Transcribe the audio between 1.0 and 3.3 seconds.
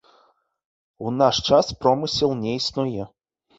У наш час промысел не існуе.